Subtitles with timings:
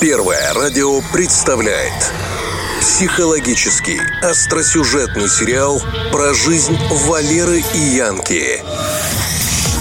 [0.00, 2.12] Первое радио представляет
[2.80, 5.82] психологический остросюжетный сериал
[6.12, 6.78] про жизнь
[7.08, 8.62] Валеры и Янки.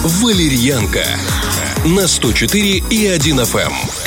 [0.04, 1.06] Валерьянка
[1.86, 4.06] на 104 и 1 FM.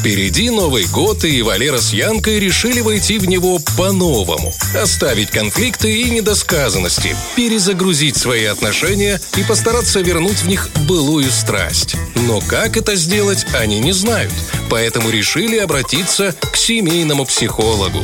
[0.00, 4.50] Впереди Новый год, и Валера с Янкой решили войти в него по-новому.
[4.74, 11.96] Оставить конфликты и недосказанности, перезагрузить свои отношения и постараться вернуть в них былую страсть.
[12.14, 14.32] Но как это сделать, они не знают,
[14.70, 18.02] поэтому решили обратиться к семейному психологу.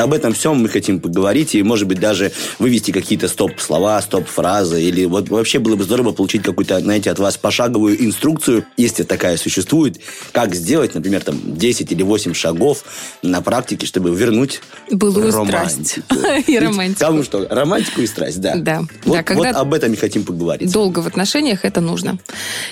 [0.00, 4.82] Об этом всем мы хотим поговорить и, может быть, даже вывести какие-то стоп-слова, стоп-фразы.
[4.82, 9.36] Или вот вообще было бы здорово получить какую-то, знаете, от вас пошаговую инструкцию, если такая
[9.36, 10.00] существует,
[10.32, 12.84] как сделать, например, там 10 или 8 шагов
[13.22, 16.00] на практике, чтобы вернуть Былую романтику.
[16.14, 16.48] страсть.
[16.48, 16.98] И романтику.
[17.00, 18.54] Потому что романтику и страсть, да.
[18.56, 18.80] Да.
[19.04, 20.72] Вот, Да, когда- вот об этом и хотим поговорить.
[20.72, 22.18] Долго в отношениях это нужно.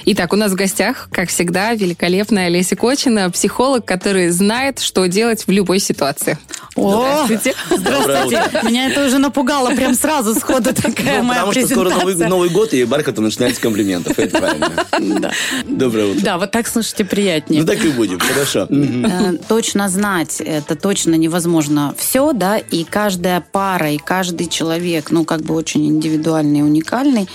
[0.06, 5.46] Итак, у нас в гостях, как всегда, великолепная Леся Кочина, психолог, который знает, что делать
[5.46, 6.38] в любой ситуации.
[6.74, 7.55] О, Здравствуйте.
[7.77, 8.61] здравствуйте.
[8.65, 12.73] Меня это уже напугало прям сразу сходу такая Ну, моя потому что скоро Новый, год,
[12.74, 14.19] и Бархату начинает с комплиментов.
[14.19, 15.33] Это правильно.
[15.66, 16.23] Доброе утро.
[16.23, 17.63] Да, вот так слушайте приятнее.
[17.63, 18.66] Ну так и будем, хорошо.
[18.71, 25.24] Э, Точно знать это точно невозможно все, да, и каждая пара, и каждый человек, ну,
[25.24, 27.29] как бы очень индивидуальный и уникальный.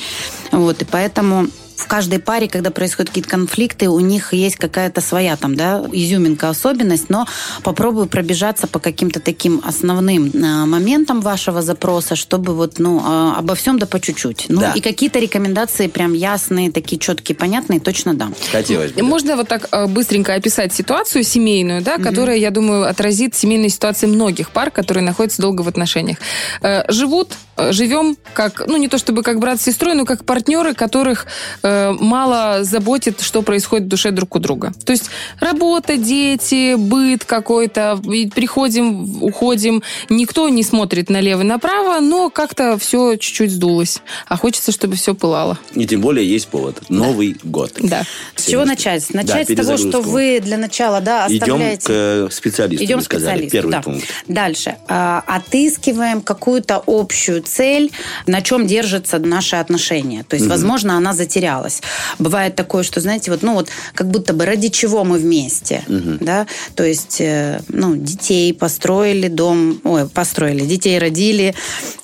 [0.52, 1.48] Вот, и поэтому
[1.84, 6.50] в каждой паре, когда происходят какие-то конфликты, у них есть какая-то своя там, да, изюминка,
[6.50, 7.28] особенность, но
[7.64, 13.56] попробую пробежаться по каким-то таким основным э, моментам вашего запроса, чтобы вот, ну, э, обо
[13.56, 14.46] всем да по чуть-чуть.
[14.50, 14.72] Ну, Да.
[14.76, 18.34] и какие-то рекомендации прям ясные, такие четкие, понятные, точно дам.
[18.52, 19.02] Хотелось бы.
[19.02, 19.04] да.
[19.04, 24.08] Можно вот так э, быстренько описать ситуацию семейную, да, которая, я думаю, отразит семейные ситуации
[24.08, 26.18] многих пар, которые находятся долго в отношениях.
[26.62, 30.74] Э, Живут, живем как, ну не то чтобы как брат с сестрой, но как партнеры,
[30.74, 31.28] которых
[31.62, 34.74] э, мало заботит, что происходит в душе друг у друга.
[34.86, 35.10] То есть
[35.40, 42.78] работа, дети, быт какой-то, и приходим, уходим, никто не смотрит налево и направо, но как-то
[42.78, 44.02] все чуть-чуть сдулось.
[44.28, 45.58] А хочется, чтобы все пылало.
[45.74, 46.90] И тем более есть повод.
[46.90, 47.74] Новый год.
[47.80, 48.04] Да.
[48.36, 49.14] С чего начать?
[49.14, 51.88] Начать с того, что вы для начала, да, Идем оставляете...
[51.88, 53.48] к э, специалисту, Идем к сказали.
[53.48, 53.58] специалисту.
[53.58, 53.82] Первый да.
[53.82, 54.08] пункт.
[54.28, 54.76] Дальше.
[54.88, 57.92] А, Отыскиваем какую-то общую цель,
[58.28, 60.24] на чем держатся наши отношения.
[60.24, 61.82] То есть, возможно, она затерялась.
[62.20, 66.48] Бывает такое, что, знаете, вот, ну вот, как будто бы ради чего мы вместе, да?
[66.76, 71.54] То есть, э, ну, детей построили, дом, ой, построили, детей родили,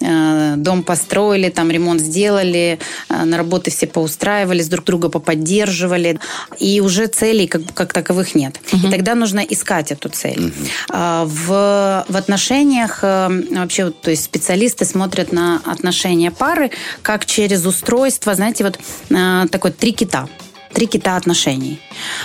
[0.01, 2.79] э, дом построили, там ремонт сделали,
[3.09, 6.19] э, на работы все поустраивались, друг друга поподдерживали,
[6.59, 8.59] и уже целей как, как таковых нет.
[8.71, 10.53] И тогда нужно искать эту цель.
[10.89, 18.35] А, В, в отношениях вообще, то есть специалисты смотрят на отношения пары как через устройство,
[18.35, 18.79] знаете, вот
[19.09, 20.27] э, такой три кита.
[20.73, 21.79] Три кита отношений.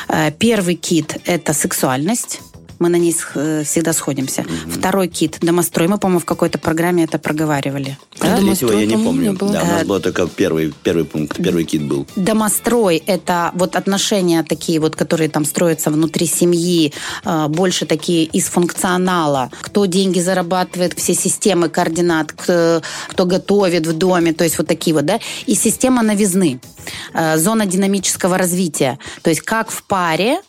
[0.09, 2.41] Э, Первый кит– это сексуальность.
[2.85, 4.45] Мы на ней э, всегда сходимся.
[4.69, 5.89] Второй кит– домострой.
[5.89, 7.97] Мы, по-моему, в какой-то программе это проговаривали.
[8.21, 8.37] Да?
[8.37, 9.31] Третьего я не помню.
[9.31, 9.53] не было.
[9.53, 12.07] Да, у нас Э, был только первый, первый пункт, первый кит был.
[12.15, 16.93] Домострой– это вот отношения такие вот, которые там строятся внутри семьи,
[17.25, 19.51] э, больше такие из функционала.
[19.63, 24.95] Кто деньги зарабатывает, все системы координат, кто, кто готовит в доме, то есть вот такие
[24.95, 25.21] вот, да.
[25.47, 26.61] И система новизны,
[27.37, 28.99] зона динамического развития.
[29.23, 30.41] То есть как в паре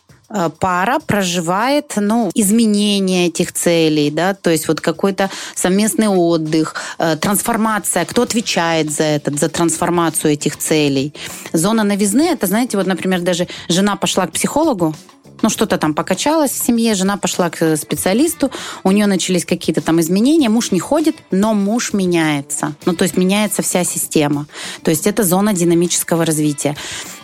[0.58, 8.04] пара проживает, ну, изменение этих целей, да, то есть вот какой-то совместный отдых, э, трансформация,
[8.04, 11.14] кто отвечает за это, за трансформацию этих целей.
[11.52, 14.94] Зона новизны, это, знаете, вот, например, даже жена пошла к психологу,
[15.42, 18.50] ну, что-то там покачалось в семье, жена пошла к специалисту,
[18.84, 22.74] у нее начались какие-то там изменения, муж не ходит, но муж меняется.
[22.84, 24.46] Ну, то есть меняется вся система.
[24.82, 26.76] То есть это зона динамического развития.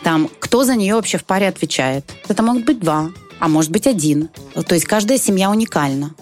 [0.03, 2.05] Там, кто за нее вообще в паре отвечает?
[2.29, 4.29] Это могут быть два, а может быть один.
[4.55, 6.15] То есть каждая семья уникальна.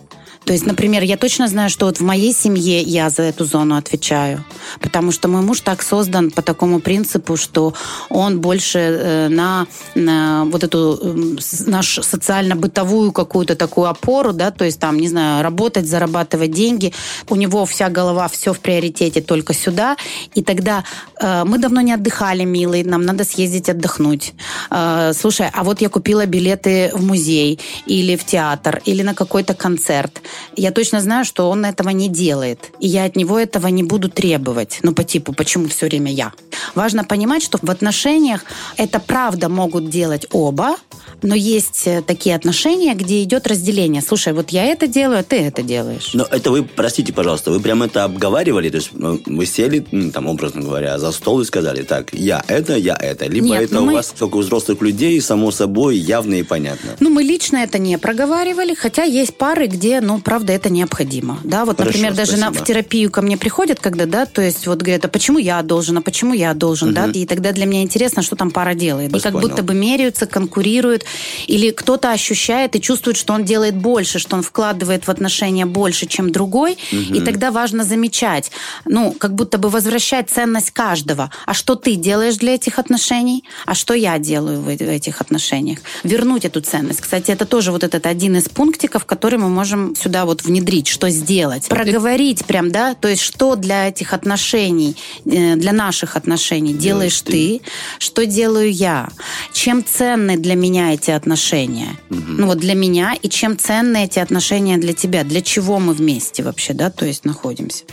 [0.50, 3.76] То есть, например, я точно знаю, что вот в моей семье я за эту зону
[3.76, 4.44] отвечаю,
[4.80, 7.72] потому что мой муж так создан по такому принципу, что
[8.08, 14.80] он больше э, на, на вот эту нашу социально-бытовую какую-то такую опору, да, то есть
[14.80, 16.92] там, не знаю, работать, зарабатывать деньги,
[17.28, 19.96] у него вся голова, все в приоритете только сюда,
[20.34, 20.82] и тогда
[21.20, 24.34] э, мы давно не отдыхали, милый, нам надо съездить отдохнуть.
[24.72, 29.54] Э, слушай, а вот я купила билеты в музей или в театр, или на какой-то
[29.54, 30.20] концерт.
[30.56, 32.70] Я точно знаю, что он этого не делает.
[32.80, 34.78] И я от него этого не буду требовать.
[34.82, 36.32] Ну, по типу, почему все время я?
[36.74, 38.44] Важно понимать, что в отношениях
[38.76, 40.76] это правда могут делать оба,
[41.22, 44.00] Но есть э, такие отношения, где идет разделение.
[44.02, 46.10] Слушай, вот я это делаю, а ты это делаешь.
[46.14, 48.70] Но это вы, простите, пожалуйста, вы прям это обговаривали?
[48.70, 49.80] То есть ну, вы сели,
[50.14, 53.26] там, образно говоря, за стол и сказали, так, я это, я это.
[53.26, 56.42] Либо Нет, это ну у мы- вас, как у взрослых людей, само собой, явно и
[56.42, 56.96] понятно.
[57.00, 61.38] Ну, мы лично это не проговаривали, хотя есть пары, где, ну, правда, это необходимо.
[61.44, 64.66] Да, вот, Хорошо, например, даже на- в терапию ко мне приходят, когда, да, то есть
[64.66, 67.82] вот говорят, а почему я должен, а почему я должен, да, и тогда для меня
[67.82, 69.10] интересно, что там пара делает.
[69.10, 69.48] И Вас как понял.
[69.48, 71.04] будто бы меряются, конкурируют,
[71.46, 76.06] или кто-то ощущает и чувствует, что он делает больше, что он вкладывает в отношения больше,
[76.06, 78.50] чем другой, и тогда важно замечать,
[78.84, 81.30] ну, как будто бы возвращать ценность каждого.
[81.46, 83.44] А что ты делаешь для этих отношений?
[83.66, 85.78] А что я делаю в этих отношениях?
[86.04, 87.00] Вернуть эту ценность.
[87.00, 91.10] Кстати, это тоже вот этот один из пунктиков, который мы можем сюда вот внедрить, что
[91.10, 91.68] сделать.
[91.68, 97.60] Проговорить прям, да, то есть что для этих отношений, э, для наших отношений делаешь ты,
[97.98, 99.08] что делаю я,
[99.52, 101.96] чем ценны для меня эти отношения.
[102.08, 106.42] Ну вот для меня и чем ценны эти отношения для тебя, для чего мы вместе
[106.42, 107.84] вообще, да, то есть находимся.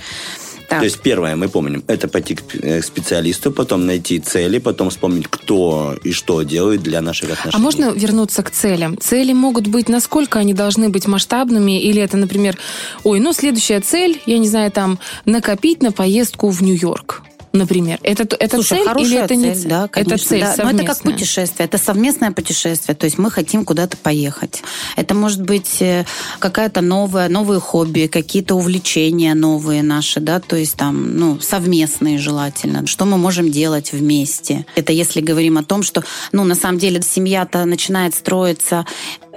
[0.67, 0.79] Так.
[0.79, 5.27] То есть первое, мы помним, это пойти к э, специалисту, потом найти цели, потом вспомнить,
[5.29, 7.53] кто и что делает для наших отношений.
[7.55, 8.97] А можно вернуться к целям?
[8.97, 11.81] Цели могут быть, насколько они должны быть масштабными?
[11.81, 12.57] Или это, например,
[13.03, 17.23] ой, ну, следующая цель, я не знаю, там, накопить на поездку в Нью-Йорк,
[17.53, 17.99] например.
[18.03, 19.69] Это, это Слушай, цель или хорошая это не цель, цель?
[19.69, 20.55] Да, это конечно, цель да.
[20.63, 22.95] Но это как путешествие, это совместное путешествие.
[22.95, 24.61] То есть мы хотим куда-то поехать.
[24.95, 26.05] Это может быть э,
[26.39, 32.85] какая-то новая, новые хобби, какие-то увлечения новые наши, да, то есть там, ну, совместные желательно.
[32.87, 34.65] Что мы можем делать вместе?
[34.75, 38.85] Это если говорим о том, что, ну, на самом деле семья-то начинает строиться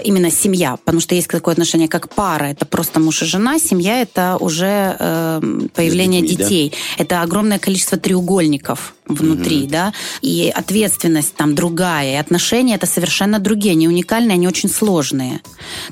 [0.05, 4.01] именно семья, потому что есть такое отношение, как пара, это просто муж и жена, семья
[4.01, 5.41] это уже э,
[5.75, 6.45] появление детьми, да?
[6.45, 13.39] детей, это огромное количество треугольников внутри, да, и ответственность там другая, и отношения это совершенно
[13.39, 15.41] другие, они уникальные, они очень сложные.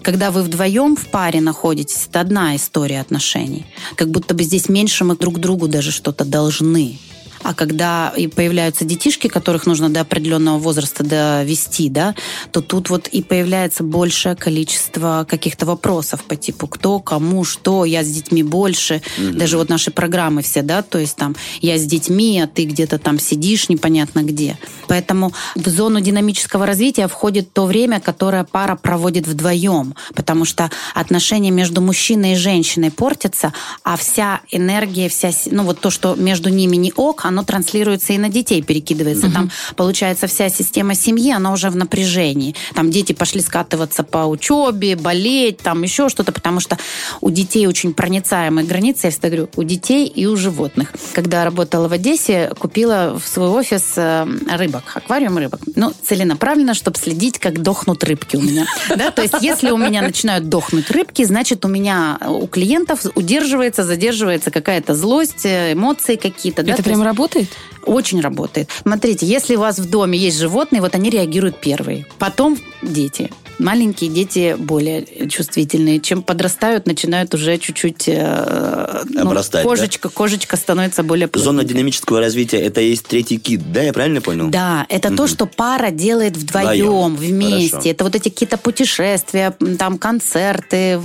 [0.03, 5.05] Когда вы вдвоем в паре находитесь, это одна история отношений, как будто бы здесь меньше
[5.05, 6.99] мы друг другу даже что-то должны.
[7.43, 12.15] А когда и появляются детишки, которых нужно до определенного возраста довести, да,
[12.51, 18.03] то тут вот и появляется большее количество каких-то вопросов по типу кто, кому, что, я
[18.03, 19.03] с детьми больше.
[19.19, 22.99] Даже вот наши программы все, да, то есть там я с детьми, а ты где-то
[22.99, 24.59] там сидишь непонятно где.
[24.89, 31.51] Поэтому в зону динамического развития входит то время, которое пара проводит вдвоем, потому что отношения
[31.51, 33.53] между мужчиной и женщиной портятся,
[33.85, 38.19] а вся энергия, вся, ну вот то, что между ними не ок, оно транслируется и
[38.19, 39.31] на детей перекидывается.
[39.31, 42.55] Там получается вся система семьи, она уже в напряжении.
[42.75, 46.79] Там дети пошли скатываться по учебе, болеть, там еще что-то, потому что
[47.21, 50.93] у детей очень проницаемые границы, я всегда говорю, у детей и у животных.
[51.13, 54.27] Когда работала в Одессе, купила в свой офис э,
[54.57, 55.61] рыбок, аквариум рыбок.
[55.77, 58.67] Ну, целенаправленно, чтобы следить, как дохнут рыбки у меня.
[58.97, 59.11] Да?
[59.11, 63.85] То есть, если у меня начинают дохнуть рыбки, значит, у меня, э, у клиентов удерживается,
[63.85, 66.63] задерживается какая-то злость, э, эмоции какие-то.
[66.63, 66.73] да?
[66.73, 67.49] Это То прям есть работает?
[67.89, 68.69] очень работает.
[68.83, 72.07] Смотрите, если у вас в доме есть животные, вот они реагируют первые.
[72.19, 73.31] Потом дети.
[73.59, 76.01] Маленькие дети более чувствительные.
[76.01, 78.05] Чем подрастают, начинают уже чуть-чуть...
[78.07, 79.69] э, ну, Обрастать, да?
[79.69, 81.75] кожечка, кожечка становится более Зона плотненькой.
[81.75, 84.49] динамического развития это есть третий кит, да, я правильно понял?
[84.49, 87.17] Да, это то, что пара делает вдвоем, Вдвоем.
[87.17, 87.71] вместе.
[87.71, 87.89] Хорошо.
[87.91, 91.01] Это вот эти какие-то путешествия, там концерты,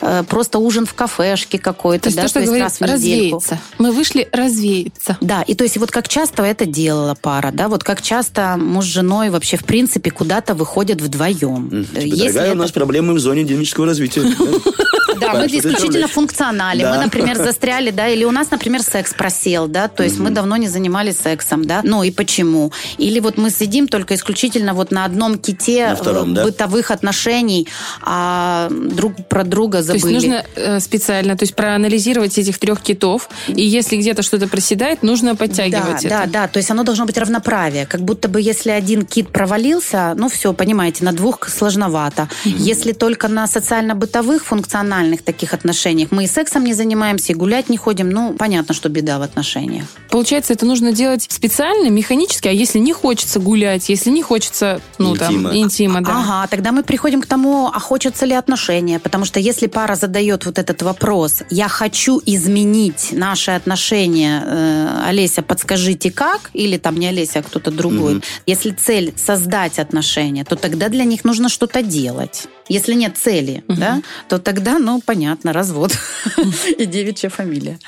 [0.00, 2.94] э, просто ужин в кафешке какой-то, То есть да, то, что говорит, раз в недельку.
[2.96, 3.58] развеяться.
[3.78, 5.16] Мы вышли развеяться.
[5.20, 8.86] Да, и то есть вот как часто это делала пара, да, вот как часто муж
[8.86, 11.86] с женой вообще в принципе куда-то выходят вдвоем.
[11.92, 14.22] Типа, Если дорогая, у это- нас проблемы в зоне динамического развития.
[15.20, 16.84] Да, мы исключительно функционали.
[16.84, 20.56] Мы, например, застряли, да, или у нас, например, секс просел, да, то есть мы давно
[20.56, 22.72] не занимались сексом, да, ну и почему?
[22.98, 27.68] Или вот мы сидим только исключительно вот на одном ките э, бытовых отношений,
[28.02, 30.14] а друг про друга То есть забыли.
[30.14, 35.36] нужно э, специально, то есть проанализировать этих трех китов, и если где-то что-то проседает, нужно
[35.36, 36.08] подтягивать да, это.
[36.08, 37.86] Да, да, то есть оно должно быть равноправие.
[37.86, 42.28] Как будто бы если один кит провалился, ну все, понимаете, на двух сложновато.
[42.44, 47.76] Если только на социально-бытовых, функциональных таких отношениях мы и сексом не занимаемся, и гулять не
[47.76, 49.84] ходим, ну понятно, что беда в отношениях.
[50.10, 55.14] Получается, это нужно делать специально, механически, а если не хочется гулять, если не хочется, ну
[55.14, 55.50] Интима.
[55.50, 56.20] там, интима, да.
[56.20, 58.98] Ага, тогда мы приходим к тому, а хочется ли отношения.
[58.98, 65.42] Потому что если пара задает вот этот вопрос, я хочу изменить наши отношения, э, Олеся,
[65.42, 68.22] подскажите как, или там не Олеся, а кто-то другой.
[68.46, 72.46] Если цель создать отношения, то тогда для них нужно что-то делать.
[72.68, 75.92] Если нет цели, да, то тогда, ну, Ну, понятно, развод.
[76.78, 77.78] И девичья фамилия.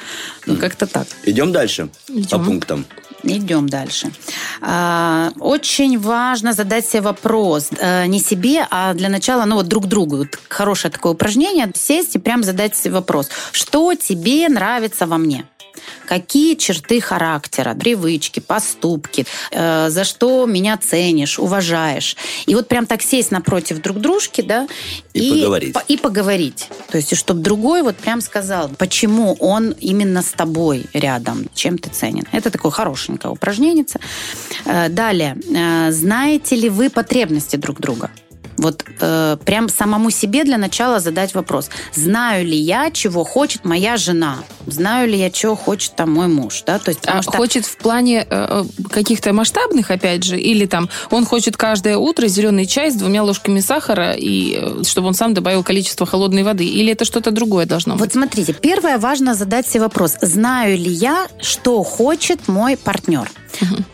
[0.47, 1.07] Ну, как-то так.
[1.27, 1.89] Идем дальше
[2.31, 2.87] по пунктам.
[3.23, 4.11] Идем дальше.
[4.63, 7.69] А, Очень важно задать себе вопрос.
[7.79, 10.17] э, Не себе, а для начала, ну вот друг другу.
[10.17, 11.71] Вот хорошее такое упражнение.
[11.75, 13.29] Сесть и прям задать себе вопрос.
[13.53, 15.45] Что тебе нравится во мне?
[16.07, 22.17] Какие черты характера, привычки, поступки, э, за что меня ценишь, уважаешь.
[22.47, 24.67] И вот прям так сесть напротив друг дружки, да,
[25.15, 25.73] И поговорить.
[25.73, 26.69] по- и поговорить.
[26.91, 31.89] То есть, чтобы другой вот прям сказал, почему он именно с тобой рядом, чем ты
[31.91, 32.25] ценен.
[32.33, 33.85] Это такое хорошенькое упражнение.
[34.65, 35.37] Э, Далее.
[35.55, 38.11] Э, Знаете ли вы потребности друг друга?
[38.57, 41.71] Вот э, прям самому себе для начала задать вопрос.
[41.95, 44.39] Знаю ли я, чего хочет моя жена?
[44.67, 46.63] Знаю ли я, чего хочет там мой муж?
[46.67, 46.79] Да?
[46.79, 47.33] То есть, А что...
[47.33, 52.67] хочет в плане э, каких-то масштабных, опять же, или там он хочет каждое утро зеленый
[52.67, 56.93] чай с двумя ложками сахара, и э, чтобы он сам добавил количество холодной воды, или
[56.93, 58.01] это что-то другое должно быть?
[58.01, 60.17] Вот смотрите, первое важно задать себе вопрос.
[60.21, 63.31] Знаю ли я, что хочет мой партнер?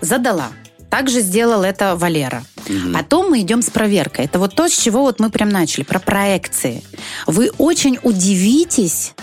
[0.00, 0.48] Задала.
[0.90, 2.44] Также сделал это Валера.
[2.92, 4.24] Потом мы идем с проверкой.
[4.26, 6.82] Это вот то, с чего вот мы прям начали, про проекции.
[7.26, 9.14] Вы очень удивитесь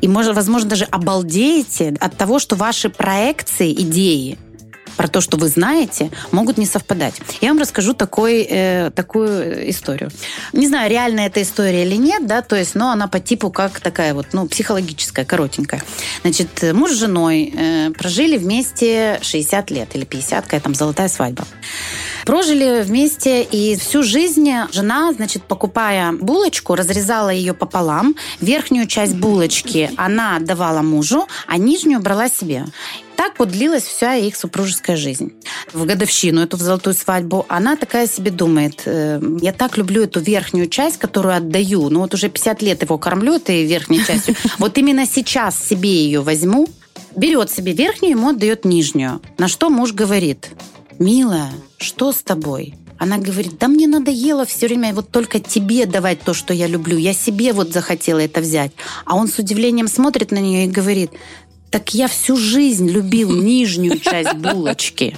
[0.00, 4.38] и, может, возможно, даже обалдеете от того, что ваши проекции, идеи
[4.96, 7.14] про то, что вы знаете, могут не совпадать.
[7.40, 10.10] Я вам расскажу такой, э, такую историю.
[10.52, 13.80] Не знаю, реальная эта история или нет, да, то есть, но она по типу как
[13.80, 15.82] такая вот, ну, психологическая, коротенькая.
[16.22, 21.44] Значит, муж с женой э, прожили вместе 60 лет или 50, какая там золотая свадьба.
[22.24, 28.16] Прожили вместе, и всю жизнь жена, значит, покупая булочку, разрезала ее пополам.
[28.40, 32.64] Верхнюю часть булочки она отдавала мужу, а нижнюю брала себе.
[33.16, 35.32] Так вот длилась вся их супружеская жизнь.
[35.72, 40.20] В годовщину эту в золотую свадьбу она такая себе думает, «Э, я так люблю эту
[40.20, 44.76] верхнюю часть, которую отдаю, ну вот уже 50 лет его кормлю этой верхней частью, вот
[44.78, 46.68] именно сейчас себе ее возьму,
[47.14, 49.20] берет себе верхнюю, ему отдает нижнюю.
[49.38, 50.50] На что муж говорит,
[50.98, 52.74] милая, что с тобой?
[52.98, 56.96] Она говорит, да мне надоело все время вот только тебе давать то, что я люблю.
[56.96, 58.72] Я себе вот захотела это взять.
[59.04, 61.10] А он с удивлением смотрит на нее и говорит,
[61.70, 65.16] так я всю жизнь любил нижнюю часть булочки.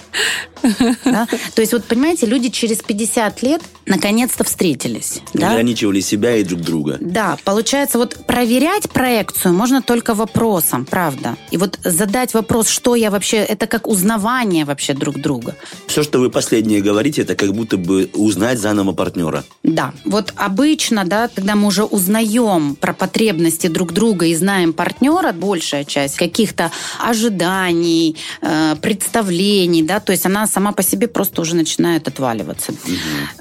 [1.05, 1.27] Да?
[1.55, 5.21] То есть, вот понимаете, люди через 50 лет наконец-то встретились.
[5.35, 5.51] Да?
[5.51, 6.99] Ограничивали себя и друг друга.
[7.01, 11.37] Да, получается, вот проверять проекцию можно только вопросом, правда.
[11.51, 15.55] И вот задать вопрос, что я вообще, это как узнавание вообще друг друга.
[15.87, 19.45] Все, что вы последнее говорите, это как будто бы узнать заново партнера.
[19.63, 25.33] Да, вот обычно, да, когда мы уже узнаем про потребности друг друга и знаем партнера,
[25.33, 26.71] большая часть каких-то
[27.11, 32.73] ожиданий, э, представлений, да, то есть она сама по себе просто уже начинает отваливаться.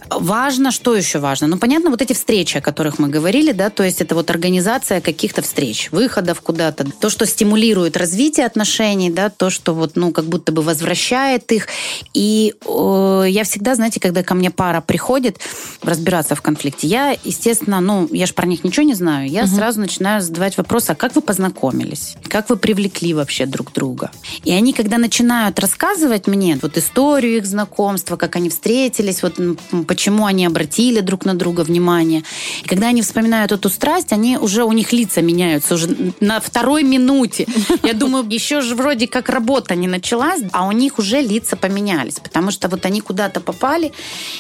[0.10, 1.48] Важно, что еще важно?
[1.48, 5.02] Ну, понятно, вот эти встречи, о которых мы говорили, да, то есть это вот организация
[5.02, 10.26] каких-то встреч, выходов куда-то, то, что стимулирует развитие отношений, да, то, что вот, ну, как
[10.26, 11.68] будто бы возвращает их.
[12.16, 15.40] И э, я всегда, знаете, когда ко мне пара приходит
[15.84, 19.80] разбираться в конфликте, я, естественно, ну, я же про них ничего не знаю, я сразу
[19.80, 22.16] начинаю задавать вопрос, а как вы познакомились?
[22.28, 24.12] Как вы привлекли вообще друг друга?
[24.44, 29.40] И они, когда начинают рассказывать мне вот историю их знакомства, как они встретились, вот
[29.88, 32.24] почему они обратили друг на друга внимание.
[32.64, 36.84] И когда они вспоминают эту страсть, они уже, у них лица меняются уже на второй
[36.84, 37.48] минуте.
[37.84, 42.20] Я думаю, еще же вроде как работа не началась, а у них уже лица поменялись,
[42.20, 43.92] потому что вот они куда-то попали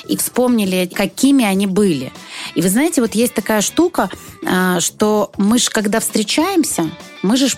[0.07, 2.11] и вспомнили, какими они были.
[2.55, 4.09] И вы знаете, вот есть такая штука,
[4.45, 6.89] а, что мы же, когда встречаемся,
[7.21, 7.57] мы же ж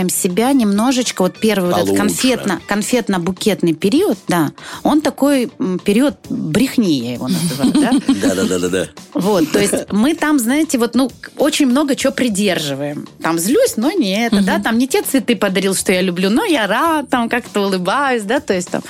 [0.00, 4.52] подсвечиваем себя немножечко, вот первый вот этот конфетно, конфетно-букетный период, да,
[4.82, 5.50] он такой
[5.84, 7.90] период брехни, я его называю, да?
[8.28, 8.88] Да-да-да-да-да.
[9.14, 13.06] Вот, то есть мы там, знаете, вот, ну, очень много чего придерживаем.
[13.22, 16.44] Там злюсь, но не это, да, там не те цветы подарил, что я люблю, но
[16.44, 18.82] я рад, там как-то улыбаюсь, да, то есть там...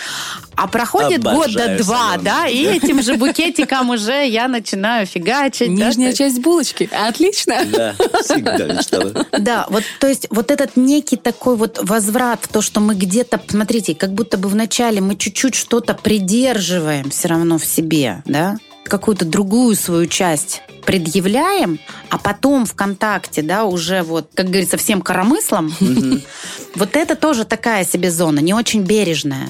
[0.60, 2.24] А проходит Обожаю года два, салон.
[2.24, 5.68] да, и этим же букетиком уже я начинаю фигачить.
[5.68, 6.90] Нижняя часть булочки.
[6.92, 7.64] Отлично.
[7.64, 9.26] Да, всегда мечтала.
[9.38, 13.40] Да, вот, то есть, вот этот некий такой вот возврат в то, что мы где-то,
[13.46, 18.58] смотрите, как будто бы вначале мы чуть-чуть что-то придерживаем все равно в себе, да,
[18.90, 21.78] какую-то другую свою часть предъявляем,
[22.08, 25.72] а потом в контакте, да, уже вот, как говорится, всем коромыслом,
[26.74, 29.48] вот это тоже такая себе зона, не очень бережная.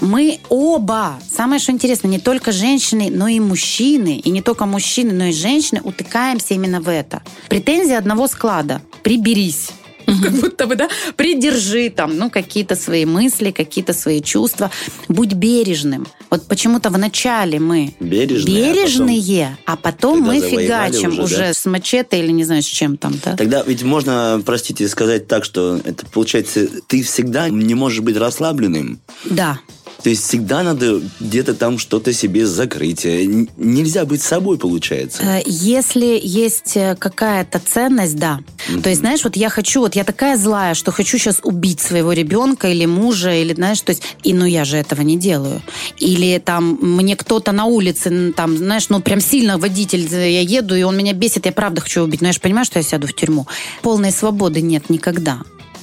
[0.00, 5.12] Мы оба, самое что интересно, не только женщины, но и мужчины, и не только мужчины,
[5.12, 7.22] но и женщины утыкаемся именно в это.
[7.48, 8.82] Претензии одного склада.
[9.02, 9.70] Приберись.
[10.22, 14.70] Как будто бы, да, придержи там, ну, какие-то свои мысли, какие-то свои чувства.
[15.08, 16.06] Будь бережным.
[16.30, 21.36] Вот почему-то вначале мы Бережные, а бережные, а потом, Когда мы завоевали фигачим уже, уже,
[21.36, 21.54] да?
[21.54, 23.36] с мачете или не знаю, с чем там, да?
[23.36, 29.00] Тогда ведь можно, простите, сказать так, что это получается, ты всегда не можешь быть расслабленным.
[29.24, 29.58] Да.
[30.02, 33.04] То есть всегда надо где-то там что-то себе закрыть.
[33.06, 33.24] Э,
[33.56, 35.22] Нельзя быть собой, получается.
[35.22, 38.40] Э, Если есть э, какая-то ценность, да.
[38.82, 42.12] То есть, знаешь, вот я хочу, вот я такая злая, что хочу сейчас убить своего
[42.12, 45.62] ребенка или мужа, или, знаешь, то есть, и ну я же этого не делаю.
[45.98, 50.82] Или там мне кто-то на улице, там, знаешь, ну прям сильно водитель, я еду, и
[50.82, 52.20] он меня бесит, я правда хочу убить.
[52.20, 53.46] Но я же понимаю, что я сяду в тюрьму.
[53.82, 55.38] Полной свободы нет никогда.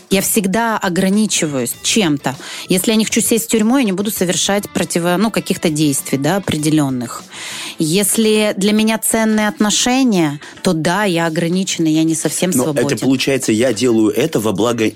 [0.10, 2.36] Я всегда ограничиваюсь чем-то.
[2.68, 6.18] Если я не хочу сесть в тюрьму, я не буду совершать противо, ну, каких-то действий,
[6.18, 7.24] да, определенных.
[7.78, 12.88] Если для меня ценные отношения, то да, я ограничена, я не совсем Но свободен.
[12.88, 14.92] это получается, я делаю это во благо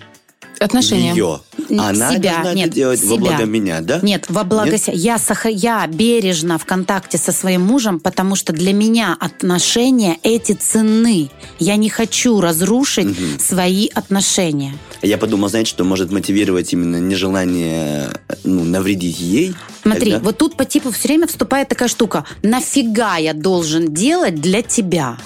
[0.64, 1.12] Отношения.
[1.12, 1.42] ее.
[1.78, 3.18] А она себя, должна нет, это делать во себя.
[3.30, 4.00] благо меня, да?
[4.02, 4.82] Нет, во благо Нет?
[4.82, 4.94] себя.
[4.96, 10.54] Я, сох- я бережна в контакте со своим мужем, потому что для меня отношения эти
[10.54, 11.30] ценны.
[11.60, 14.74] Я не хочу разрушить свои отношения.
[15.02, 18.10] Я подумал, знаете, что может мотивировать именно нежелание
[18.44, 19.54] ну, навредить ей.
[19.82, 22.26] Смотри, Тогда- вот тут по типу все время вступает такая штука.
[22.42, 25.18] Нафига я должен делать для тебя?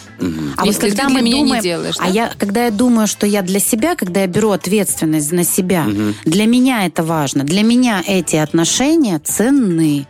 [0.58, 2.10] А Если ты для меня не делаешь, а да?
[2.10, 5.86] я, когда я думаю, что я для себя, когда я беру ответственность на себя,
[6.26, 7.44] для меня это важно.
[7.44, 10.08] Для меня эти отношения ценны.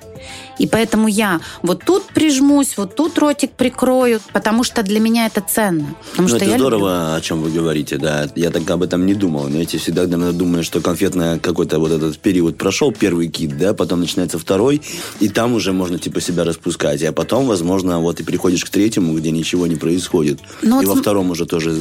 [0.58, 5.42] И поэтому я вот тут прижмусь, вот тут ротик прикрою, потому что для меня это
[5.48, 5.96] ценно.
[6.12, 6.68] Потому Ну, что это я люблю.
[6.68, 8.28] здорово, о чем вы говорите, да.
[8.36, 9.46] Я так об этом не думал.
[9.50, 14.00] Знаете, всегда наверное, думаю, что конфетно какой-то вот этот период прошел, первый кит, да, потом
[14.00, 14.82] начинается второй,
[15.20, 17.04] и там уже можно типа себя распускать.
[17.04, 20.40] А потом, возможно, вот и приходишь к третьему, где ничего не происходит.
[20.64, 21.78] Ну, и вот во см- втором уже тоже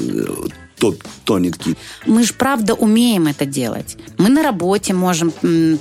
[0.76, 1.76] э, топ- тонет кит.
[2.06, 3.96] Мы же правда умеем это делать.
[4.18, 5.32] Мы на работе можем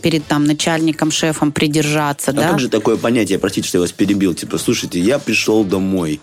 [0.01, 2.49] перед там начальником, шефом придержаться, А да?
[2.49, 6.19] как же такое понятие, простите, что я вас перебил, типа, слушайте, я пришел домой,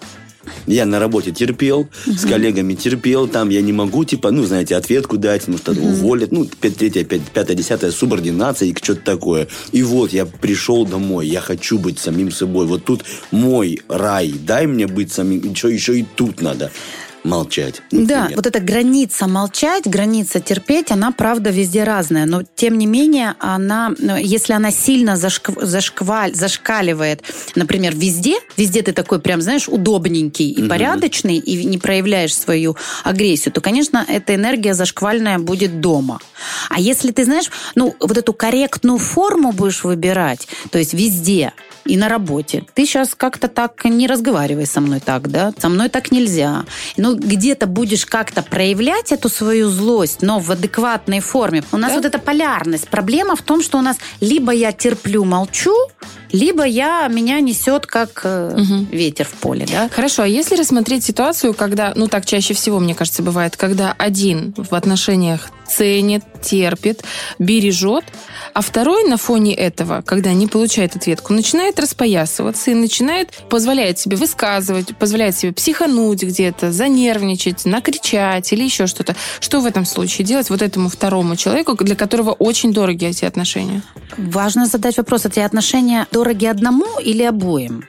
[0.67, 5.17] я на работе терпел, с коллегами терпел, там я не могу, типа, ну, знаете, ответку
[5.17, 9.47] дать, потому что уволят, ну, третья, пятая, десятая, субординация и что-то такое.
[9.71, 12.67] И вот я пришел домой, я хочу быть самим собой.
[12.67, 16.73] Вот тут мой рай, дай мне быть самим, что еще и тут надо
[17.25, 17.83] молчать.
[17.91, 18.37] Да, например.
[18.37, 22.27] вот эта граница молчать, граница терпеть, она, правда, везде разная.
[22.27, 27.23] Но, тем не менее, она, ну, если она сильно зашкв- зашкваль- зашкаливает,
[27.55, 33.53] например, везде, везде ты такой прям, знаешь, удобненький и порядочный, и не проявляешь свою агрессию,
[33.53, 36.21] то, конечно, эта энергия зашквальная будет дома.
[36.69, 41.53] А если ты, знаешь, ну, вот эту корректную форму будешь выбирать, то есть везде,
[41.93, 42.65] и на работе.
[42.73, 45.53] Ты сейчас как-то так не разговаривай со мной так, да?
[45.59, 46.65] Со мной так нельзя.
[46.97, 51.63] Ну, где-то будешь как-то проявлять эту свою злость, но в адекватной форме.
[51.71, 51.97] У нас Да.
[51.97, 52.89] вот эта полярность.
[52.89, 55.75] Проблема в том, что у нас либо я терплю, молчу,
[56.33, 58.57] либо я меня несет как э,
[58.91, 59.91] ветер в поле, да?
[59.95, 64.55] Хорошо, а если рассмотреть ситуацию, когда, ну так чаще всего, мне кажется, бывает, когда один
[64.57, 67.03] в отношениях ценит, терпит,
[67.39, 68.05] бережет,
[68.55, 74.17] а второй на фоне этого, когда не получает ответку, начинает распоясываться и начинает, позволяет себе
[74.17, 79.17] высказывать, позволяет себе психануть где-то, занервничать, накричать или еще что-то.
[79.41, 83.83] Что в этом случае делать вот этому второму человеку, для которого очень дороги эти отношения?
[84.19, 87.85] Важно задать вопрос, эти отношения дороги одному или обоим?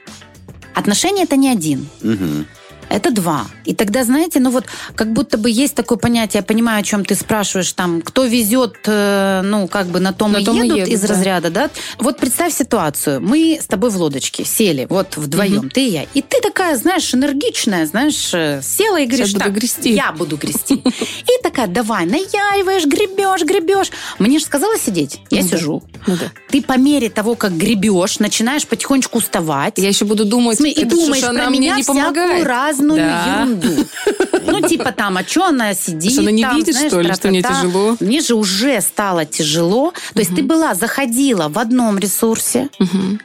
[0.74, 1.88] Отношения это не один.
[2.02, 2.46] Мгм.
[2.88, 3.46] Это два.
[3.64, 7.04] И тогда, знаете, ну вот как будто бы есть такое понятие, я понимаю, о чем
[7.04, 10.66] ты спрашиваешь, там, кто везет, э, ну, как бы на том, На и, том и
[10.66, 11.08] едут едут, из да.
[11.08, 11.70] разряда, да?
[11.98, 13.20] Вот представь ситуацию.
[13.20, 16.02] Мы с тобой в лодочке сели, вот вдвоем, ты и я.
[16.14, 19.92] И ты такая, знаешь, энергичная, знаешь, э, села и говоришь, Сейчас буду так, грести.
[19.92, 20.74] я буду грести.
[20.84, 23.90] И такая, давай, наяриваешь, гребешь, гребешь.
[24.18, 25.82] Мне же сказала сидеть, я Ну сижу.
[26.06, 26.16] Ну.
[26.50, 29.78] Ты по мере того, как гребешь, начинаешь потихонечку уставать.
[29.78, 32.44] Я еще буду думать, и думаешь про меня не помогает.
[32.74, 33.42] Разную Да.
[33.42, 33.86] ерунду.
[34.46, 36.12] Ну, типа там, а что она сидит?
[36.12, 37.96] Что, она не там, видит, знаешь, что ли, что мне тяжело?
[38.00, 39.92] Мне же уже стало тяжело.
[40.12, 42.68] То есть ты была, заходила в одном ресурсе,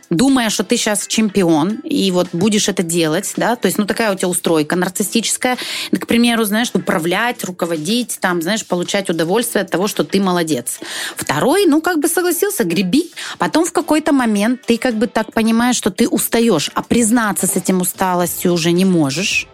[0.09, 4.13] думая, что ты сейчас чемпион, и вот будешь это делать, да, то есть, ну, такая
[4.13, 5.57] у тебя устройка нарциссическая,
[5.91, 10.79] к примеру, знаешь, управлять, руководить, там, знаешь, получать удовольствие от того, что ты молодец.
[11.15, 13.11] Второй, ну, как бы согласился, греби.
[13.37, 17.55] Потом в какой-то момент ты как бы так понимаешь, что ты устаешь, а признаться с
[17.55, 19.47] этим усталостью уже не можешь.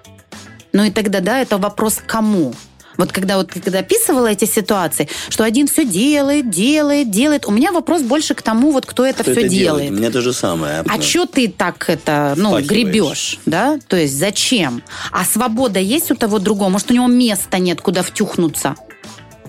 [0.75, 2.53] Ну и тогда, да, это вопрос кому.
[2.97, 7.45] Вот когда вот когда описывала эти ситуации, что один все делает, делает, делает.
[7.45, 9.83] У меня вопрос больше к тому, вот кто это Кто все это делает?
[9.83, 9.91] делает.
[9.91, 10.83] У меня то же самое.
[10.85, 13.79] А что ты так это, ну, гребешь, да?
[13.87, 14.83] То есть зачем?
[15.11, 16.67] А свобода есть у того другого?
[16.67, 18.75] Может, у него места нет, куда втюхнуться?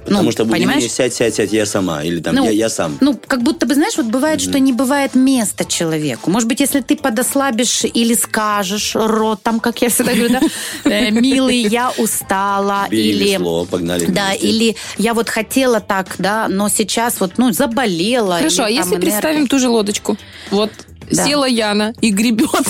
[0.07, 0.83] Потому ну, что будем понимаешь?
[0.83, 2.05] мне сядь, сядь, сядь, я сама.
[2.05, 2.97] Или там, я, я сам.
[3.01, 6.31] Ну, как будто бы, знаешь, вот бывает, что не бывает места человеку.
[6.31, 10.41] Может быть, если ты подослабишь или скажешь ротом, как я всегда говорю, да,
[10.91, 13.33] э, милый, я устала, или...
[13.33, 14.07] весло, погнали.
[14.07, 18.37] Да, или я вот хотела так, да, но сейчас вот, ну, заболела.
[18.37, 20.17] Хорошо, а если там представим ту же лодочку?
[20.51, 20.71] Вот
[21.11, 21.25] Да.
[21.27, 22.67] села Яна и гребет.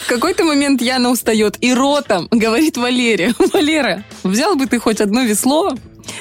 [0.00, 5.22] В какой-то момент Яна устает и ротом говорит Валере, Валера, взял бы ты хоть одно
[5.22, 5.74] весло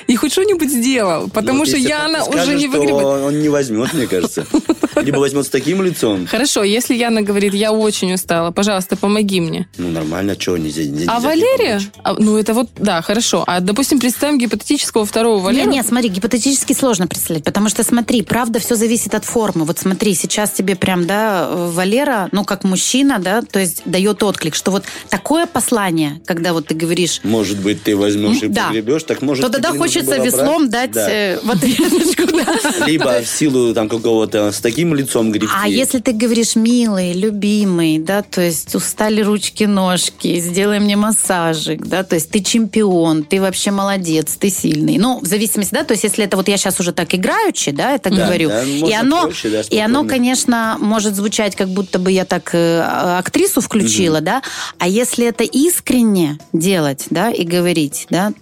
[0.08, 3.04] и хоть что-нибудь сделал, потому Ну, что Яна скажешь, уже не что выгребет.
[3.04, 4.46] Он не возьмет, мне кажется.
[5.04, 6.28] Либо возьмет с таким лицом.
[6.28, 9.68] Хорошо, если Яна говорит, я очень устала, пожалуйста, помоги мне.
[9.78, 13.44] Ну, нормально, что нельзя, нельзя А Валерия, а, ну это вот, да, хорошо.
[13.48, 15.66] А, допустим, представим гипотетического второго Валеру.
[15.66, 19.66] Нет, нет, смотри, гипотетически сложно представлять, потому что, смотри, правда, все зависит от формы.
[19.66, 24.56] Вот смотри, сейчас тебе прям, да, Валера, ну, как мужчина, да, то есть дает отклик,
[24.56, 28.68] что вот такое послание, когда вот ты говоришь, Может быть, ты возьмешь и Да.
[28.68, 29.46] погребешь, так может...
[29.46, 30.92] то тогда хочется веслом брать.
[30.92, 31.10] дать Да.
[31.12, 32.86] э, в ответочку, да.
[32.88, 35.54] Либо в силу там какого-то с таким лицом гребти.
[35.56, 42.04] А если ты говоришь милый, любимый, да, то есть устали ручки-ножки, сделай мне массажик, да,
[42.04, 44.98] то есть ты чемпион, ты вообще молодец, ты сильный.
[44.98, 47.94] Ну, в зависимости, да, то есть если это вот я сейчас уже так играючи, да,
[47.96, 52.00] это Да, говорю, да, и оно, проще, да, и оно, конечно, может звучать, как будто
[52.00, 54.42] бы я так э, актрису включила, да,
[54.78, 58.34] а если это искренне делать, да, и говорить, да,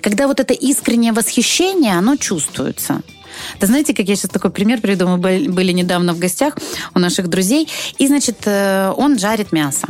[0.00, 3.02] когда вот это искреннее восхищение, оно чувствуется.
[3.60, 5.06] Да знаете, как я сейчас такой пример приведу.
[5.08, 6.56] Мы были недавно в гостях
[6.94, 7.68] у наших друзей,
[7.98, 9.88] и, значит, э, он жарит мясо.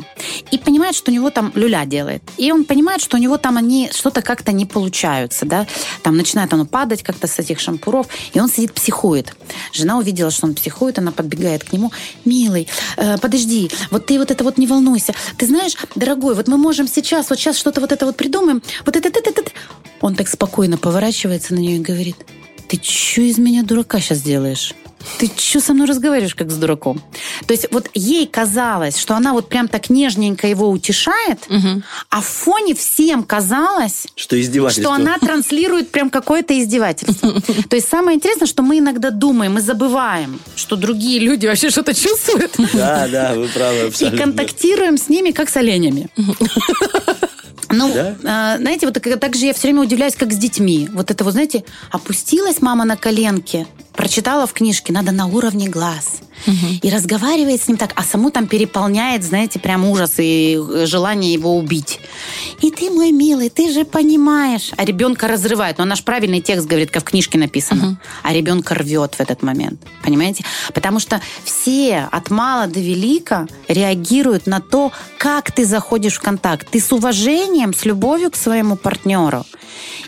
[0.51, 2.23] И понимает, что у него там люля делает.
[2.37, 5.67] И он понимает, что у него там они что-то как-то не получаются, да.
[6.03, 9.35] Там начинает оно падать как-то с этих шампуров, и он сидит, психует.
[9.73, 11.93] Жена увидела, что он психует, она подбегает к нему.
[12.25, 15.15] «Милый, э, подожди, вот ты вот это вот не волнуйся.
[15.37, 18.97] Ты знаешь, дорогой, вот мы можем сейчас, вот сейчас что-то вот это вот придумаем, вот
[18.97, 19.51] это, это, это, это».
[20.01, 22.17] Он так спокойно поворачивается на нее и говорит,
[22.69, 24.75] ты что из меня дурака сейчас делаешь?
[25.19, 27.03] Ты что со мной разговариваешь, как с дураком?
[27.49, 31.41] То есть вот ей казалось, что она вот прям так нежненько его утешает,
[32.09, 34.85] а в фоне всем казалось, Что издевательство.
[34.85, 37.33] что она транслирует прям какое-то издевательство.
[37.69, 41.95] То есть самое интересное, что мы иногда думаем и забываем, что другие люди вообще что-то
[41.95, 42.53] чувствуют.
[42.73, 44.19] Да, да, вы правы И абсолютно.
[44.21, 46.11] контактируем с ними, как с оленями.
[47.73, 48.17] Ну, Да?
[48.25, 50.89] а, знаете, вот так так же я все время удивляюсь, как с детьми.
[50.93, 56.21] Вот это вот, знаете, опустилась мама на коленки, прочитала в книжке, надо на уровне глаз.
[56.83, 61.33] И разговаривает с ним так, а саму там переполняет, знаете, прям ужас и э, желание
[61.33, 62.01] его убить.
[62.61, 64.73] И ты, мой милый, ты же понимаешь.
[64.77, 65.79] А ребенка разрывает.
[65.79, 68.01] Но наш правильный текст говорит, как в книжке написано.
[68.25, 69.81] А ребенка рвет в этот момент.
[70.03, 70.45] Понимаете?
[70.75, 76.69] Потому что все от мала до велика реагируют на то, как ты заходишь в контакт.
[76.71, 79.45] Ты с уважением, с любовью к своему партнеру.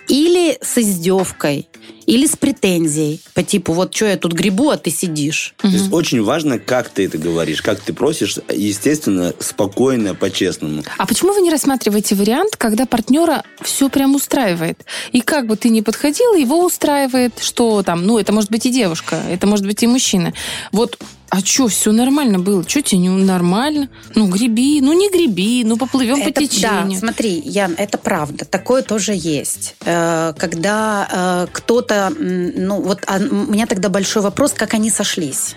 [0.08, 1.68] Или с издевкой.
[2.06, 3.20] Или с претензией.
[3.34, 5.54] По типу, вот что я тут грибу, а ты сидишь.
[5.58, 10.82] То есть очень важно, как ты это говоришь, как ты просишь, естественно, спокойно, по-честному.
[10.98, 14.84] А почему вы не рассматриваете вариант, когда партнера все прям устраивает?
[15.12, 18.70] И как бы ты ни подходил, его устраивает, что там, ну, это может быть и
[18.70, 20.32] девушка, это может быть и мужчина.
[20.72, 20.98] Вот
[21.34, 22.62] а что, все нормально было?
[22.68, 23.88] Что тебе не нормально?
[24.14, 26.92] Ну, греби, ну не греби, ну поплывем по Это- течению.
[26.92, 28.44] Да, смотри, Ян, это правда.
[28.44, 29.74] Такое тоже есть.
[29.84, 35.56] Э, Когда э, кто-то, ну вот а, у меня тогда большой вопрос, как они сошлись.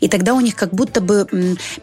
[0.00, 1.26] И тогда у них как будто бы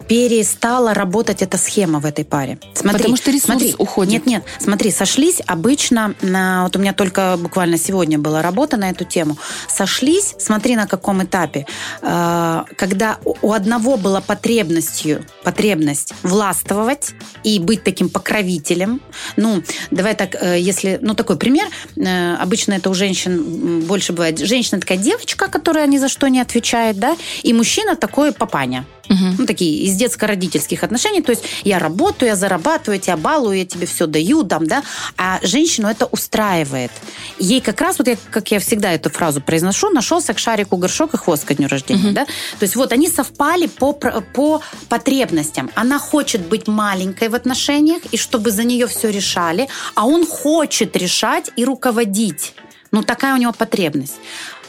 [0.07, 2.59] перестала работать эта схема в этой паре.
[2.73, 4.11] Смотри, Потому что ресурс смотри, уходит.
[4.11, 8.89] Нет, нет, смотри, сошлись обычно, на- вот у меня только буквально сегодня была работа на
[8.89, 9.37] эту тему,
[9.67, 11.65] сошлись, смотри на каком этапе,
[12.01, 19.01] э, когда у одного была потребностью, потребность властвовать и быть таким покровителем.
[19.37, 24.39] Ну, давай так, э, если, ну, такой пример, э, обычно это у женщин больше бывает.
[24.39, 28.85] Женщина такая девочка, которая ни за что не отвечает, да, и мужчина такой папаня.
[29.09, 29.35] Мгм.
[29.39, 31.21] Ну, такие из детско-родительских отношений.
[31.21, 34.83] То есть я работаю, я зарабатываю, я тебя балую, я тебе все даю, дам, да.
[35.17, 36.91] А женщину это устраивает.
[37.37, 41.13] Ей как раз, вот я, как я всегда эту фразу произношу, нашелся к шарику горшок
[41.13, 42.25] и хвост ко дню рождения, да.
[42.25, 45.71] То есть вот они совпали по, по потребностям.
[45.75, 50.95] Она хочет быть маленькой в отношениях, и чтобы за нее все решали, а он хочет
[50.95, 52.53] решать и руководить.
[52.91, 54.15] Ну, такая у него потребность.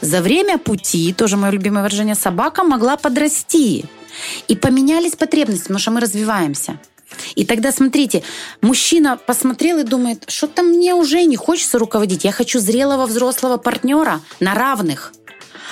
[0.01, 3.85] За время пути, тоже мое любимое выражение, собака могла подрасти.
[4.47, 6.79] И поменялись потребности, потому что мы развиваемся.
[7.35, 8.23] И тогда, смотрите,
[8.61, 12.23] мужчина посмотрел и думает, что-то мне уже не хочется руководить.
[12.23, 15.13] Я хочу зрелого взрослого партнера на равных.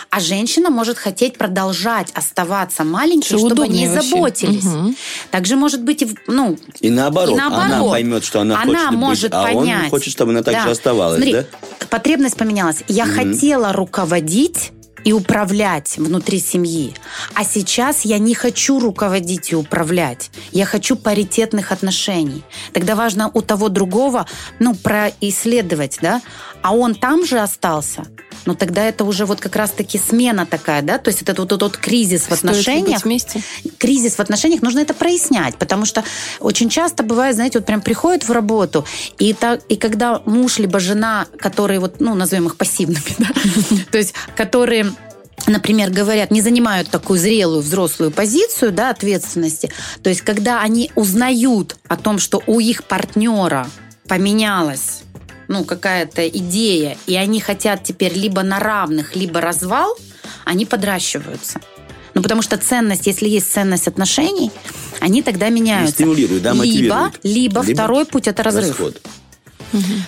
[0.09, 4.09] А женщина может хотеть продолжать оставаться маленькой, Что чтобы о удобнее ней вообще.
[4.09, 4.63] заботились.
[4.63, 4.95] Мгм.
[5.31, 7.65] Также может быть и, ну, И наоборот, И наоборот.
[7.71, 9.83] она поймет, что она, Она хочет может быть, а понять.
[9.85, 10.63] он хочет, чтобы она так Да.
[10.63, 11.45] же оставалась, Смотри, да?
[11.89, 12.77] Потребность поменялась.
[12.87, 14.71] Я хотела руководить
[15.03, 16.95] и управлять внутри семьи.
[17.33, 20.31] А сейчас я не хочу руководить и управлять.
[20.51, 22.43] Я хочу паритетных отношений.
[22.73, 24.27] Тогда важно у того другого,
[24.59, 26.21] ну, происследовать, да?
[26.61, 28.05] А он там же остался.
[28.45, 30.97] Ну, тогда это уже вот как раз-таки смена такая, да?
[30.97, 33.41] То есть это вот тот, тот кризис в отношениях вместе?
[33.77, 36.03] кризис в отношениях, нужно это прояснять, потому что
[36.39, 38.85] очень часто бывает, знаете, вот прям приходит в работу,
[39.17, 43.27] и, так, и когда муж либо жена, которые вот, ну, назовем их пассивными, да,
[43.91, 44.90] то есть которые
[45.47, 49.71] например, говорят, не занимают такую зрелую взрослую позицию да, ответственности.
[50.03, 53.67] То есть, когда они узнают о том, что у их партнера
[54.07, 55.03] поменялась
[55.47, 59.97] ну, какая-то идея, и они хотят теперь либо на равных, либо развал,
[60.45, 61.59] они подращиваются.
[62.13, 64.51] Ну, потому что ценность, если есть ценность отношений,
[64.99, 65.95] они тогда меняются.
[65.95, 67.19] стимулируют, да, либо, мотивируют.
[67.23, 68.69] либо, Либо второй путь это разрыв.
[68.69, 69.01] Расход.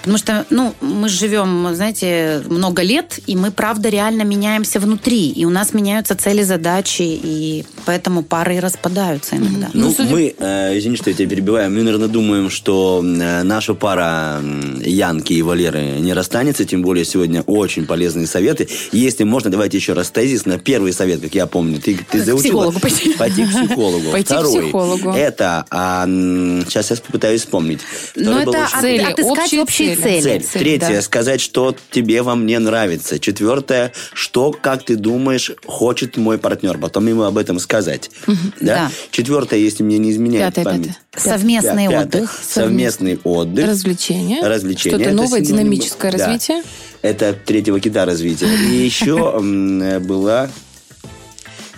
[0.01, 5.29] Потому что, ну, мы живем, знаете, много лет, и мы, правда, реально меняемся внутри.
[5.29, 9.69] И у нас меняются цели, задачи, и поэтому пары и распадаются иногда.
[9.73, 14.41] Ну, мы, э, извини, что я тебя перебиваю, мы, наверное, думаем, что э, наша пара
[14.83, 18.67] Янки и Валеры не расстанется, тем более сегодня очень полезные советы.
[18.91, 21.79] Если можно, давайте еще раз тезис на первый совет, как я помню.
[21.79, 22.41] Ты, ты К заучила?
[22.41, 23.13] психологу пойти.
[23.13, 24.11] Пойти к психологу.
[24.11, 24.61] Пойти к Второй.
[24.63, 25.11] психологу.
[25.11, 27.79] Это, а, сейчас я попытаюсь вспомнить.
[28.15, 30.21] Но Второй был это от- Цели, отыскать общие общие цели.
[30.21, 30.39] цели.
[30.43, 30.61] Цель.
[30.61, 31.01] Третье, да.
[31.01, 33.19] сказать, что тебе во мне нравится.
[33.19, 36.77] Четвертое, что, как ты думаешь, хочет мой партнер.
[36.77, 38.11] Потом ему об этом сказать.
[38.27, 38.35] Да?
[38.59, 38.91] Да.
[39.11, 40.87] Четвертое, если мне не изменяет Пятое, память.
[41.11, 41.31] пятое.
[41.31, 42.01] Совместный Пятое.
[42.05, 42.39] отдых.
[42.47, 43.67] Совместный отдых.
[43.67, 44.41] Развлечения.
[44.43, 44.97] Развлечения.
[44.97, 45.65] Что-то новое, синоним.
[45.65, 46.17] динамическое Да.
[46.17, 46.63] развитие.
[47.01, 48.47] Это третьего кита развития.
[48.47, 50.49] И еще м, была...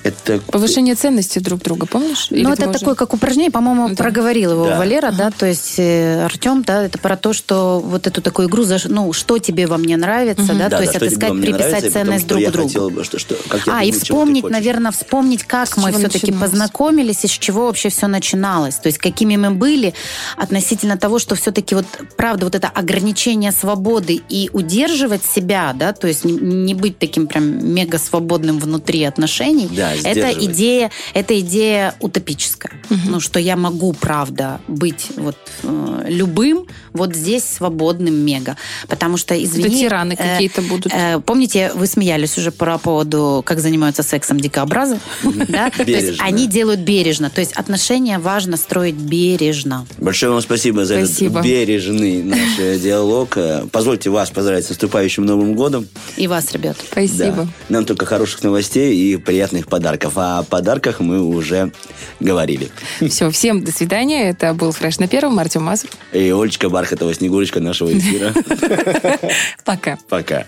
[0.05, 0.39] Это...
[0.51, 2.27] Повышение ценности друг друга, помнишь?
[2.29, 3.95] Или Ну, это уже- такое, как упражнение, по-моему, Да.
[3.95, 4.77] проговорил его Да.
[4.77, 8.63] Валера, да, то есть э, Артем, да, это про то, что вот эту такую игру,
[8.65, 11.75] за ну, что тебе во мне нравится, да, Да, то да, есть отыскать, приписать нравится,
[11.87, 12.67] потом, ценность друг другу.
[12.67, 15.91] хотел бы, что, что, как я А, думаю, и вспомнить, наверное, вспомнить, как С мы
[15.91, 18.75] все-таки познакомились и с чего вообще все начиналось.
[18.75, 19.95] То есть какими мы были
[20.37, 21.85] относительно того, что все-таки вот,
[22.17, 27.27] правда, вот это ограничение свободы и удерживать себя, да, то есть не, не быть таким
[27.27, 32.73] прям мега свободным внутри отношений, Да, это идея, это идея утопическая.
[32.89, 38.58] Ну, что я могу, правда, быть вот э, любым, вот здесь свободным мега.
[38.88, 39.81] Потому что, извини...
[39.81, 40.91] тираны э, какие-то будут.
[40.93, 44.99] э, помните, вы смеялись уже про поводу, как занимаются сексом дикообразы?
[45.47, 45.69] Да?
[45.69, 47.29] То есть они делают бережно.
[47.29, 49.86] То есть отношения важно строить бережно.
[49.97, 53.38] Большое вам спасибо за этот бережный наш э, диалог.
[53.38, 55.88] Э, Позвольте вас поздравить с наступающим Новым годом.
[56.17, 56.77] И вас, ребят.
[56.91, 57.47] Спасибо.
[57.69, 60.13] Нам только хороших новостей и приятных подарков.
[60.17, 61.71] А о подарках мы уже
[62.19, 62.69] говорили.
[63.08, 64.30] Все, всем до свидания.
[64.30, 65.38] Это был Фреш на первом.
[65.38, 65.89] Артем Мазур.
[66.12, 68.34] И Олечка Бархатова, Снегурочка нашего эфира.
[69.63, 69.98] Пока.
[70.10, 70.45] Пока.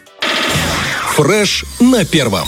[1.15, 2.47] Фреш на первом.